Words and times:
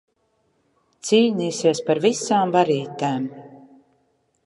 Cīnīsies 1.09 1.83
par 1.91 2.03
visām 2.09 2.57
varītēm. 2.59 3.33